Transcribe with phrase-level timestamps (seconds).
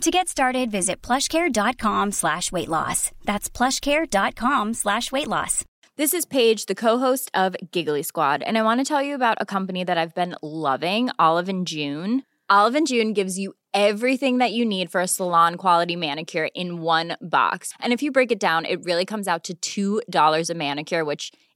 [0.00, 3.12] To get started, visit plushcare.com slash weight loss.
[3.24, 5.64] That's plushcare.com slash weight loss.
[5.96, 9.38] This is Paige, the co-host of Giggly Squad, and I want to tell you about
[9.40, 12.24] a company that I've been loving, Olive and June.
[12.50, 16.80] Olive and June gives you everything that you need for a salon quality manicure in
[16.82, 17.72] one box.
[17.80, 21.30] And if you break it down, it really comes out to $2 a manicure, which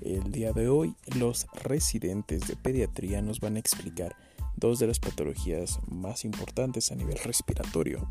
[0.00, 4.16] El día de hoy los residentes de pediatría nos van a explicar
[4.56, 8.08] dos de las patologías más importantes a nivel respiratorio.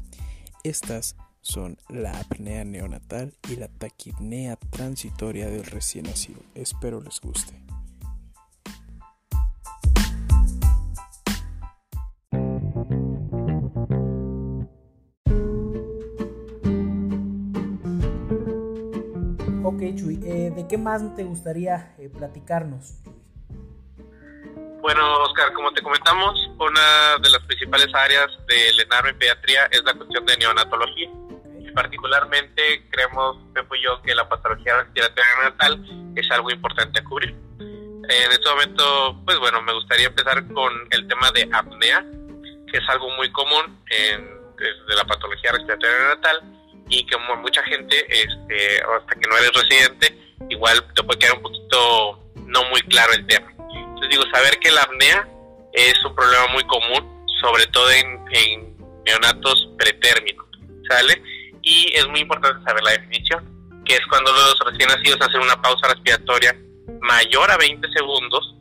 [0.63, 6.39] Estas son la apnea neonatal y la taquipnea transitoria del recién nacido.
[6.55, 7.53] Espero les guste.
[20.25, 22.99] Eh, ¿de qué más te gustaría eh, platicarnos?
[24.81, 29.81] Bueno, Oscar, como te comentamos, una de las principales áreas del ENARO en pediatría es
[29.83, 31.09] la cuestión de neonatología.
[31.59, 37.03] Y particularmente creemos, Pepo y yo, que la patología respiratoria neonatal es algo importante a
[37.05, 37.33] cubrir.
[37.59, 42.05] En este momento, pues bueno, me gustaría empezar con el tema de apnea,
[42.69, 48.05] que es algo muy común en, de la patología respiratoria neonatal y que mucha gente,
[48.09, 50.17] este, hasta que no eres residente,
[50.49, 53.51] igual te puede quedar un poquito no muy claro el tema.
[53.57, 55.27] Entonces digo, saber que la apnea
[55.73, 58.23] es un problema muy común, sobre todo en,
[59.05, 60.45] neonatos pretérminos,
[60.89, 61.21] ¿sale?
[61.61, 65.61] Y es muy importante saber la definición, que es cuando los recién nacidos hacen una
[65.61, 66.55] pausa respiratoria
[67.01, 68.55] mayor a 20 segundos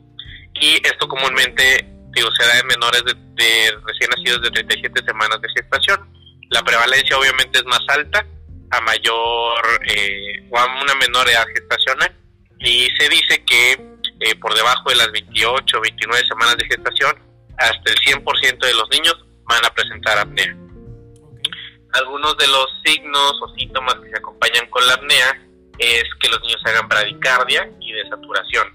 [0.55, 5.39] y esto comúnmente digo, se da en menores de, de recién nacidos de 37 semanas
[5.41, 6.13] de gestación
[6.53, 8.25] la prevalencia obviamente es más alta
[8.71, 12.15] a mayor eh, o a una menor edad gestacional
[12.59, 13.71] y se dice que
[14.19, 17.15] eh, por debajo de las 28 o 29 semanas de gestación
[17.57, 19.15] hasta el 100% de los niños
[19.45, 20.55] van a presentar apnea.
[21.93, 25.39] Algunos de los signos o síntomas que se acompañan con la apnea
[25.77, 28.67] es que los niños hagan bradicardia y desaturación.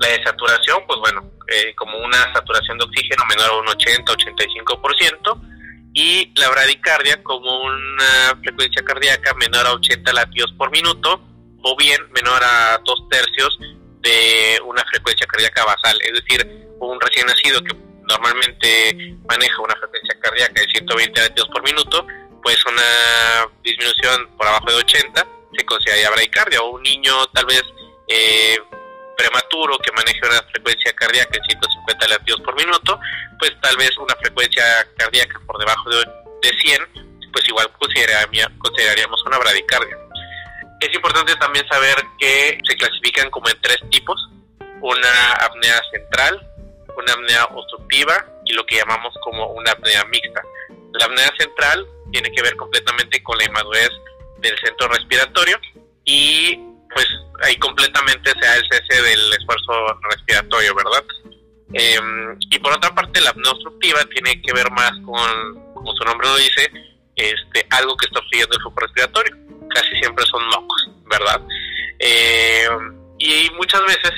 [0.00, 5.57] La desaturación, pues bueno, eh, como una saturación de oxígeno menor a un 80-85%,
[5.94, 11.20] y la bradicardia como una frecuencia cardíaca menor a 80 latidos por minuto
[11.62, 13.58] o bien menor a dos tercios
[14.00, 16.46] de una frecuencia cardíaca basal, es decir,
[16.78, 17.74] un recién nacido que
[18.08, 22.06] normalmente maneja una frecuencia cardíaca de 120 latidos por minuto,
[22.42, 27.62] pues una disminución por abajo de 80 se consideraría bradicardia o un niño tal vez
[28.06, 28.58] eh,
[29.18, 33.00] prematuro que maneje una frecuencia cardíaca de 150 latidos por minuto,
[33.40, 34.62] pues tal vez una frecuencia
[34.96, 36.06] cardíaca por debajo de,
[36.40, 36.80] 100,
[37.32, 39.98] pues igual consideraríamos una bradicardia.
[40.80, 44.16] Es importante también saber que se clasifican como en tres tipos,
[44.80, 46.40] una apnea central,
[46.96, 50.42] una apnea obstructiva y lo que llamamos como una apnea mixta.
[50.92, 53.90] La apnea central tiene que ver completamente con la inmadurez
[54.38, 55.58] del centro respiratorio
[56.04, 57.06] y pues
[57.42, 59.72] ahí completamente se da el cese del esfuerzo
[60.10, 61.04] respiratorio, ¿verdad?
[61.72, 66.04] Em, y por otra parte, la apnea obstructiva tiene que ver más con, como su
[66.04, 66.70] nombre lo dice,
[67.16, 69.36] este, algo que está obstruyendo el flujo respiratorio.
[69.74, 71.40] Casi siempre son mocos, ¿verdad?
[71.98, 72.68] Eh,
[73.18, 74.12] Y muchas veces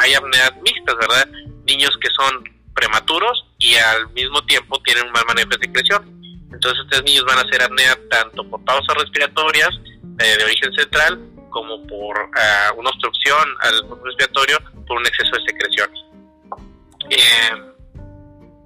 [0.00, 1.28] hay apneas mixtas, ¿verdad?
[1.66, 2.42] Niños que son
[2.74, 6.02] prematuros y al mismo tiempo tienen un mal manejo de secreción.
[6.50, 9.68] Entonces estos niños van a hacer apnea tanto por pausas respiratorias
[10.18, 11.20] eh, de origen central
[11.54, 13.74] como por ah, una obstrucción al
[14.04, 16.00] respiratorio por un exceso de secreciones.
[17.08, 17.72] Eh,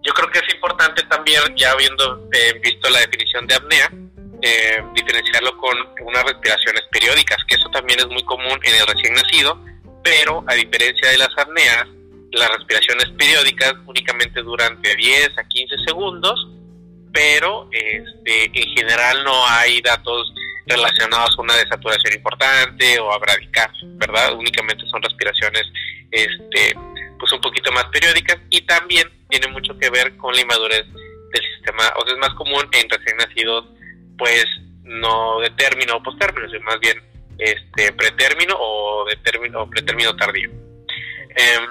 [0.03, 3.93] yo creo que es importante también, ya habiendo eh, visto la definición de apnea,
[4.41, 9.13] eh, diferenciarlo con unas respiraciones periódicas, que eso también es muy común en el recién
[9.13, 9.63] nacido,
[10.03, 11.87] pero a diferencia de las apneas,
[12.33, 16.49] las respiraciones periódicas únicamente duran de 10 a 15 segundos,
[17.13, 20.33] pero este, en general no hay datos
[20.69, 23.19] relacionados a una desaturación importante o a
[23.97, 24.35] ¿verdad?
[24.35, 25.65] Únicamente son respiraciones
[26.11, 26.75] este,
[27.19, 30.85] pues un poquito más periódicas y también tiene mucho que ver con la inmadurez
[31.33, 33.67] del sistema, o sea, es más común en recién nacidos,
[34.17, 34.47] pues
[34.85, 37.03] no de término o postérmino, sino más bien
[37.39, 40.51] este pretérmino o de término o pretérmino tardío.
[41.37, 41.65] Em,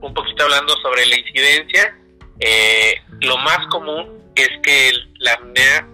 [0.00, 1.96] un poquito hablando sobre la incidencia,
[2.40, 5.86] eh, lo más común es que la apnea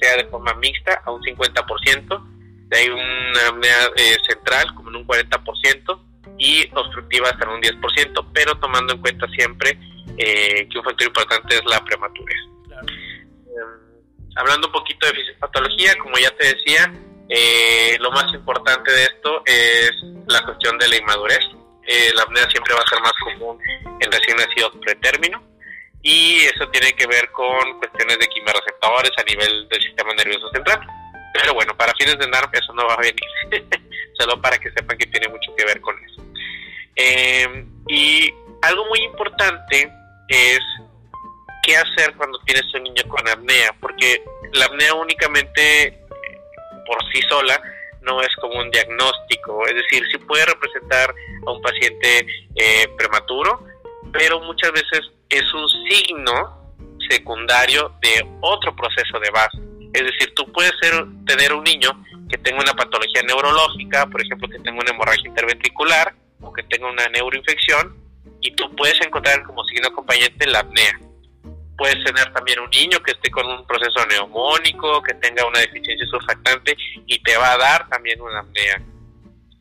[0.00, 2.26] sea de forma mixta a un 50%,
[2.72, 6.00] hay una apnea eh, central como en un 40%,
[6.40, 9.78] y obstructiva hasta en un 10%, pero tomando en cuenta siempre
[10.16, 12.38] eh, que un factor importante es la prematurez.
[12.66, 16.92] Em, hablando un poquito de fisiopatología, como ya te decía,
[17.28, 19.92] eh, lo más importante de esto es
[20.28, 21.44] la cuestión de la inmadurez.
[21.86, 23.58] Eh, la apnea siempre va a ser más común
[24.00, 25.49] en recién nacidos pretérmino
[26.02, 30.80] y eso tiene que ver con cuestiones de quimioreceptores a nivel del sistema nervioso central.
[31.32, 33.20] Pero bueno, para fines de NARP eso no va a venir,
[34.18, 36.24] solo para que sepan que tiene mucho que ver con eso.
[36.96, 38.32] Eh, y
[38.62, 39.92] algo muy importante
[40.28, 40.60] es
[41.62, 44.22] qué hacer cuando tienes un niño con apnea, porque
[44.52, 45.98] la apnea únicamente eh,
[46.86, 47.60] por sí sola
[48.02, 51.14] no es como un diagnóstico, es decir, sí puede representar
[51.46, 52.26] a un paciente
[52.56, 53.64] eh, prematuro,
[54.12, 56.74] pero muchas veces es un signo
[57.08, 59.58] secundario de otro proceso de base.
[59.92, 60.72] Es decir, tú puedes
[61.26, 61.90] tener un niño
[62.28, 66.88] que tenga una patología neurológica, por ejemplo, que tenga una hemorragia interventricular, o que tenga
[66.88, 67.96] una neuroinfección
[68.40, 70.98] y tú puedes encontrar como signo acompañante la apnea.
[71.76, 76.06] Puedes tener también un niño que esté con un proceso neumónico, que tenga una deficiencia
[76.06, 78.82] surfactante y te va a dar también una apnea.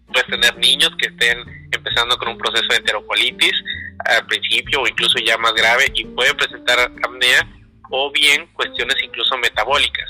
[0.08, 1.40] Puedes tener niños que estén
[1.72, 3.54] empezando con un proceso de enterocolitis
[4.06, 7.48] al principio o incluso ya más grave y pueden presentar apnea
[7.92, 10.10] o bien cuestiones incluso metabólicas.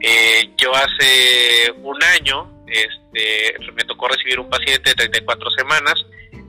[0.00, 5.94] Eh, yo hace un año este, me tocó recibir un paciente de 34 semanas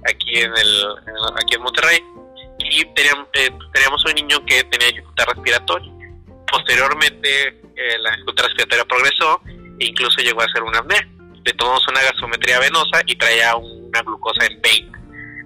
[0.09, 0.85] aquí en, el,
[1.35, 1.99] aquí en Monterrey
[2.59, 5.91] y teníamos, eh, teníamos un niño que tenía dificultad respiratoria.
[6.49, 9.41] Posteriormente eh, la dificultad respiratoria progresó
[9.79, 11.07] e incluso llegó a ser una apnea.
[11.43, 15.00] Le tomamos una gasometría venosa y traía una glucosa en 20.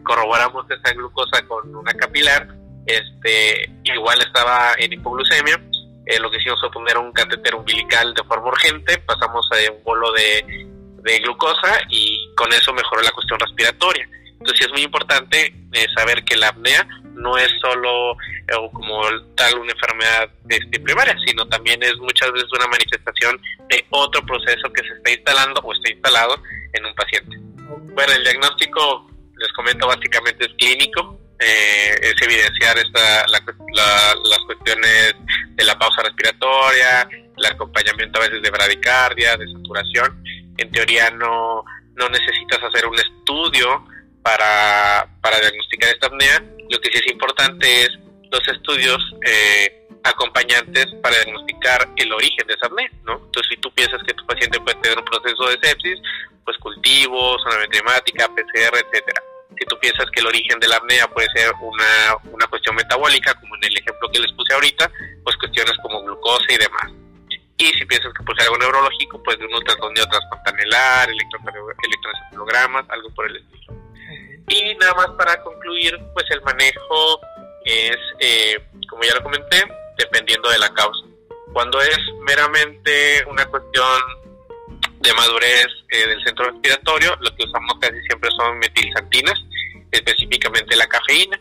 [0.06, 2.48] Corroboramos esa glucosa con una capilar,
[2.86, 5.60] este, igual estaba en hipoglucemia
[6.06, 9.84] eh, lo que hicimos fue poner un catéter umbilical de forma urgente, pasamos a un
[9.84, 10.68] bolo de,
[11.24, 14.08] glucosa y con eso mejoró la cuestión respiratoria.
[14.40, 19.02] Entonces es muy importante eh, saber que la apnea no es solo eh, como
[19.36, 24.72] tal una enfermedad este, primaria, sino también es muchas veces una manifestación de otro proceso
[24.74, 26.38] que se está instalando o está instalado
[26.74, 27.38] en un paciente.
[27.94, 35.16] Bueno, el diagnóstico, les comento, básicamente es clínico, eh, es evidenciar esta, las cuestiones
[35.56, 40.24] de la pausa respiratoria, el acompañamiento a veces de bradicardia, de saturación.
[40.58, 41.64] En teoría no,
[41.96, 43.86] no necesitas hacer un estudio
[44.24, 46.44] para, para diagnosticar esta apnea.
[46.70, 47.90] Lo que sí es importante es
[48.32, 53.14] los estudios eh, acompañantes para diagnosticar el origen de esa apnea, ¿no?
[53.18, 56.00] Entonces, si tú piensas que tu paciente puede tener un proceso de sepsis,
[56.44, 59.22] pues cultivos, zona metemática, PCR, etcétera
[59.58, 63.34] si tú piensas que el origen de la apnea puede ser una, una cuestión metabólica,
[63.36, 64.92] como en el ejemplo que les puse ahorita,
[65.24, 66.92] pues cuestiones como glucosa y demás.
[67.58, 73.10] Y si piensas que puede ser algo neurológico, pues de un ultrasonido transpantanelar, electroencefalogramas, algo
[73.14, 73.74] por el estilo.
[74.50, 77.22] Y nada más para concluir, pues el manejo
[77.64, 78.60] es, eh,
[78.90, 79.64] como ya lo comenté,
[79.98, 81.06] dependiendo de la causa.
[81.54, 84.02] Cuando es meramente una cuestión
[85.06, 89.40] de madurez eh, del centro respiratorio, lo que usamos casi siempre son metilsantinas,
[89.92, 91.40] específicamente la cafeína.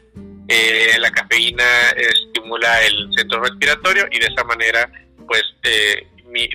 [0.48, 4.90] Eh, la cafeína estimula el centro respiratorio y de esa manera
[5.26, 6.06] pues eh,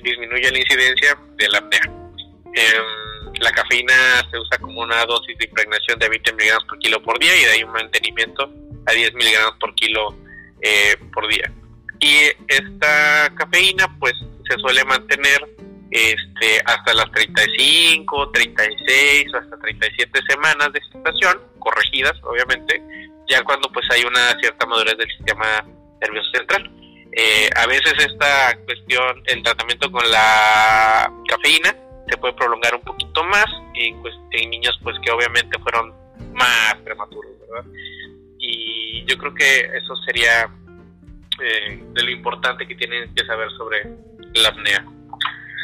[0.03, 1.82] disminuye la incidencia de la apnea.
[2.53, 7.01] Em, la cafeína se usa como una dosis de impregnación de 20 miligramos por kilo
[7.01, 8.50] por día y de ahí un mantenimiento
[8.86, 10.15] a 10 miligramos por kilo
[11.13, 11.51] por día.
[12.00, 12.15] Y
[12.48, 14.13] esta cafeína pues
[14.50, 15.48] se suele mantener
[15.91, 22.82] este, hasta las 35, 36 o hasta 37 semanas de gestación, corregidas obviamente,
[23.27, 25.65] ya cuando pues hay una cierta madurez del sistema
[26.01, 26.72] nervioso central.
[27.12, 31.75] Eh, a veces esta cuestión, el tratamiento con la cafeína
[32.08, 35.94] se puede prolongar un poquito más en, pues, en niños pues que obviamente fueron
[36.34, 37.65] más prematuros, ¿verdad?
[38.38, 40.50] Y yo creo que eso sería
[41.41, 43.96] eh, de lo importante que tienen que saber sobre
[44.36, 44.86] la apnea.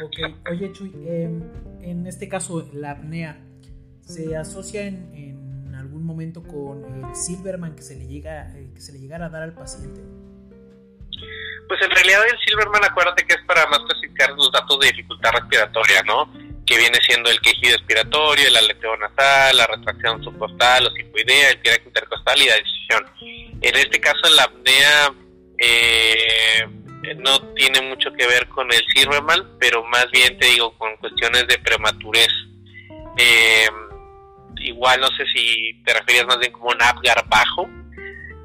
[0.04, 1.42] Ok, oye Chuy, em,
[1.82, 3.40] en este caso la apnea
[4.02, 8.82] se asocia en, en, algún momento con el Silverman que se le llega eh, que
[8.82, 10.02] se le llegara a dar al paciente.
[11.68, 15.32] Pues en realidad el Silverman, acuérdate que es para más clasificar los datos de dificultad
[15.32, 16.32] respiratoria, ¿no?
[16.66, 21.62] Que viene siendo el quejido expiratorio, el aleteo nasal, la retracción subcostal o sifoidea, el
[21.62, 23.06] tiracto intercostal y la decisión.
[23.62, 25.14] En este caso, la apnea
[25.58, 26.66] eh,
[27.18, 31.48] no tiene mucho que ver con el Silverman, pero más bien te digo con cuestiones
[31.48, 32.30] de prematurez.
[33.18, 33.68] Eh,
[34.58, 37.70] igual no sé si te referías más bien como un Apgar bajo.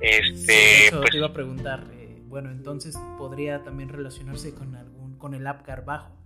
[0.00, 1.84] Este, eso pues, te iba a preguntar.
[1.92, 6.16] Eh, bueno, entonces podría también relacionarse con algún con el Apgar bajo.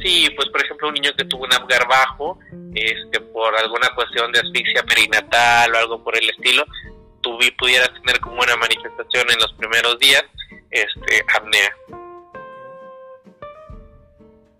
[0.00, 2.38] Sí, pues por ejemplo un niño que tuvo un Apgar bajo,
[2.74, 6.64] este, por alguna cuestión de asfixia perinatal o algo por el estilo,
[7.20, 10.24] tú pudieras tener como una manifestación en los primeros días,
[10.70, 11.74] este, apnea.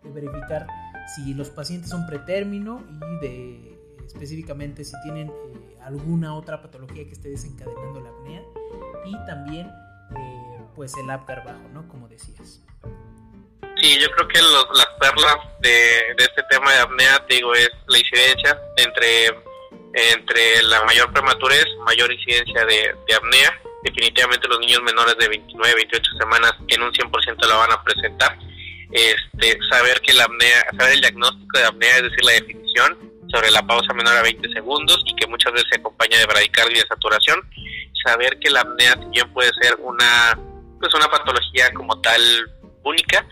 [0.02, 0.66] De verificar
[1.14, 3.70] si los pacientes son pretérmino y de
[4.06, 8.42] específicamente si tienen eh, alguna otra patología que esté desencadenando la apnea
[9.04, 9.68] y también
[10.16, 11.86] eh, pues el Apgar bajo, ¿no?
[11.88, 12.60] Como decías.
[13.76, 17.70] Sí, yo creo que las perlas de, de, este tema de apnea, te digo, es
[17.86, 19.28] la incidencia entre,
[19.92, 23.60] entre la mayor prematurez, mayor incidencia de, de apnea.
[23.82, 28.38] Definitivamente los niños menores de 29, 28 semanas en un 100% la van a presentar.
[28.92, 32.98] Este, saber que la apnea, saber el diagnóstico de apnea, es decir, la definición
[33.32, 36.76] sobre la pausa menor a 20 segundos y que muchas veces se acompaña de bradicardia
[36.76, 37.40] y de saturación.
[38.04, 40.38] Saber que la apnea también puede ser una,
[40.80, 42.22] pues una patología como tal
[42.82, 43.24] única,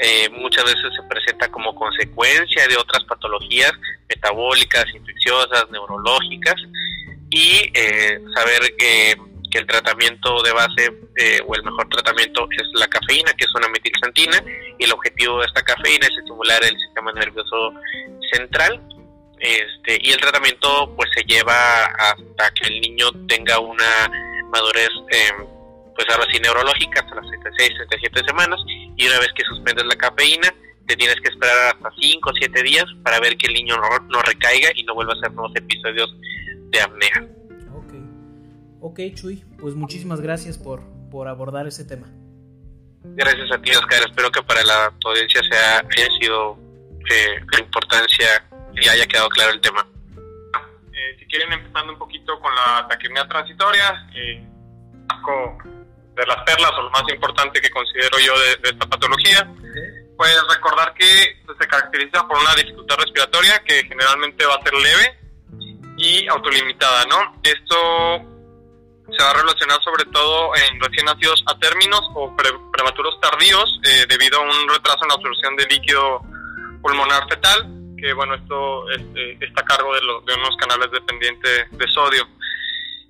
[0.00, 3.72] eh, muchas veces se presenta como consecuencia de otras patologías
[4.08, 6.56] metabólicas, infecciosas, neurológicas
[7.30, 9.14] y eh, saber que,
[9.50, 13.54] que, el tratamiento de base eh, o el mejor tratamiento es la cafeína, que es
[13.54, 14.42] una metilxantina
[14.78, 17.72] y el objetivo de esta cafeína es estimular el sistema nervioso
[18.32, 18.80] central
[19.40, 24.10] este, y el tratamiento pues se lleva hasta que el niño tenga una
[24.50, 25.32] madurez eh,
[26.00, 29.96] pues ahora sí neurológica hasta las 36, 37 semanas y una vez que suspendes la
[29.96, 30.48] cafeína
[30.86, 33.98] te tienes que esperar hasta 5 o 7 días para ver que el niño no,
[34.08, 36.10] no, recaiga y no vuelva a hacer nuevos episodios
[36.70, 37.28] de apnea.
[37.74, 37.92] Ok,
[38.80, 42.08] ok Chuy, pues muchísimas gracias por, por abordar ese tema.
[43.04, 46.58] Gracias a ti Oscar, espero que para la audiencia sea, haya sido
[47.10, 48.42] eh, la importancia
[48.72, 49.86] y haya quedado claro el tema.
[50.16, 54.46] Eh, si quieren empezando un poquito con la taquipnea transitoria, eh,
[56.14, 59.48] de las perlas o lo más importante que considero yo de, esta patología,
[60.16, 65.18] pues recordar que se caracteriza por una dificultad respiratoria que generalmente va a ser leve
[65.96, 67.40] y autolimitada, ¿no?
[67.42, 68.30] Esto
[69.16, 74.06] se va a relacionar sobre todo en recién nacidos a términos o prematuros tardíos eh,
[74.08, 76.22] debido a un retraso en la absorción de líquido
[76.82, 81.88] pulmonar fetal, que bueno, esto este, está a cargo de, de unos canales dependientes de
[81.88, 82.26] sodio.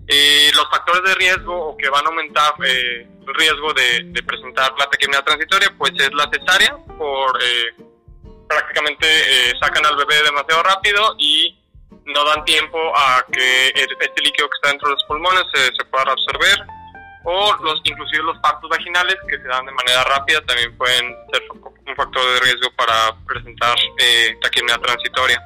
[0.09, 4.73] Eh, los factores de riesgo o que van a aumentar eh, el riesgo de, presentar
[4.78, 7.75] la taquimia transitoria, pues es la cesárea, por eh,
[8.49, 9.07] prácticamente
[9.61, 11.57] sacan al bebé demasiado rápido y
[12.07, 16.11] no dan tiempo a que este líquido que está dentro de los pulmones se, pueda
[16.11, 16.59] absorber
[17.25, 21.42] o los inclusive los partos vaginales que se dan de manera rápida también pueden ser
[21.87, 25.40] un factor de riesgo para presentar eh, taquimia transitoria.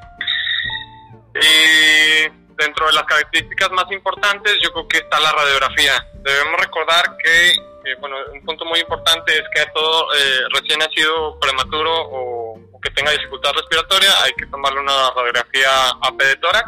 [1.34, 6.06] Eh, dentro de las características más importantes, yo creo que está la radiografía.
[6.22, 11.38] Debemos recordar que, eh, bueno, un punto muy importante es que todo eh, recién nacido
[11.40, 16.66] prematuro o, que tenga dificultad respiratoria, hay que tomarle una radiografía AP de tórax.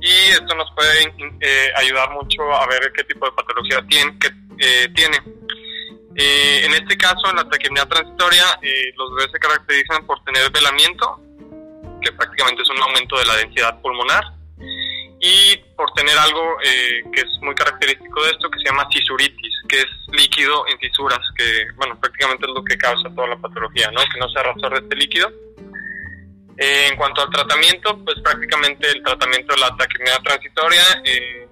[0.00, 4.16] Y esto nos puede eh, ayudar mucho a ver qué tipo de patología tiene.
[4.18, 4.30] Que,
[4.94, 5.18] tiene.
[6.16, 8.44] en este caso, en la taquipnea transitoria,
[8.96, 11.20] los bebés se caracterizan por tener velamiento,
[12.02, 14.37] que prácticamente es un aumento de la densidad pulmonar
[15.28, 19.52] y por tener algo eh, que es muy característico de esto que se llama cisuritis,
[19.68, 23.90] que es líquido en fisuras, que bueno, prácticamente es lo que causa toda la patología,
[23.90, 24.00] ¿no?
[24.10, 25.30] Que no se absorbe este líquido.
[26.56, 31.46] Eh, en cuanto al tratamiento, pues prácticamente el tratamiento de la taquimia transitoria eh,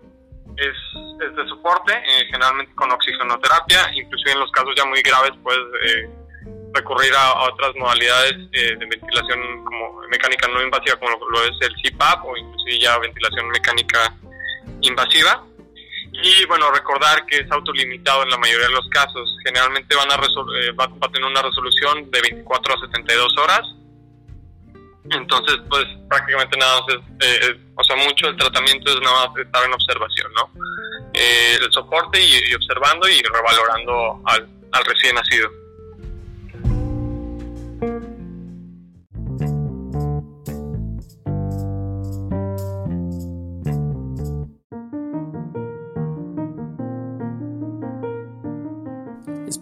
[0.56, 1.92] es, es, de soporte,
[2.30, 5.58] generalmente con oxigenoterapia, inclusive en los casos ya muy graves, pues
[6.76, 11.74] recurrir a, otras modalidades eh, de ventilación como mecánica no invasiva, como lo es el
[11.82, 14.14] CPAP o inclusive ya ventilación mecánica
[14.82, 15.44] invasiva.
[16.12, 19.28] Y bueno, recordar que es autolimitado en la mayoría de los casos.
[19.44, 23.62] Generalmente van a eh, va, a tener una resolución de 24 a 72 horas.
[25.10, 29.64] Entonces, pues prácticamente nada más es, o sea, mucho el tratamiento es nada más estar
[29.64, 30.50] en observación, ¿no?
[31.14, 35.48] el soporte y, observando y revalorando al, al recién nacido.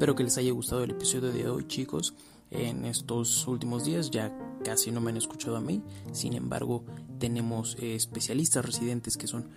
[0.04, 2.12] Espero que les haya gustado el episodio de hoy chicos.
[2.50, 5.82] En estos últimos días ya casi no me han escuchado a mí.
[6.12, 6.84] Sin embargo,
[7.18, 9.48] tenemos eh, especialistas residentes que son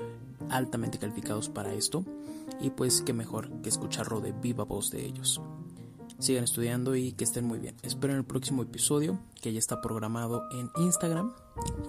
[0.50, 2.06] altamente calificados para esto.
[2.62, 5.42] Y pues qué mejor que escucharlo de viva voz de ellos.
[6.18, 7.76] Sigan estudiando y que estén muy bien.
[7.84, 11.34] Espero en el próximo episodio que ya está programado en Instagram.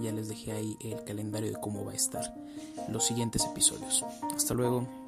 [0.03, 2.35] Ya les dejé ahí el calendario de cómo va a estar
[2.91, 4.05] los siguientes episodios.
[4.35, 5.08] Hasta luego.